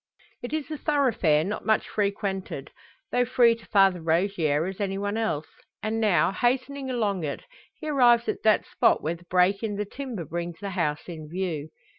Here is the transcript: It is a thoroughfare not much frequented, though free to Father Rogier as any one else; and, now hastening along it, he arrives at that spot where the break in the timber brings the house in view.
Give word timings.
It 0.41 0.51
is 0.51 0.71
a 0.71 0.79
thoroughfare 0.79 1.43
not 1.43 1.63
much 1.63 1.87
frequented, 1.87 2.71
though 3.11 3.23
free 3.23 3.53
to 3.53 3.67
Father 3.67 4.01
Rogier 4.01 4.65
as 4.65 4.81
any 4.81 4.97
one 4.97 5.15
else; 5.15 5.45
and, 5.83 5.99
now 5.99 6.31
hastening 6.31 6.89
along 6.89 7.23
it, 7.23 7.43
he 7.75 7.87
arrives 7.87 8.27
at 8.27 8.41
that 8.41 8.65
spot 8.65 9.03
where 9.03 9.13
the 9.13 9.25
break 9.25 9.61
in 9.61 9.75
the 9.75 9.85
timber 9.85 10.25
brings 10.25 10.57
the 10.59 10.71
house 10.71 11.07
in 11.07 11.29
view. 11.29 11.69